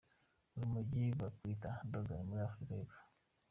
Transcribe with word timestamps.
Urumogi 0.55 1.03
bagwita 1.19 1.69
"dagga" 1.91 2.15
muri 2.27 2.41
Afrika 2.47 2.71
y'epfo. 2.77 2.99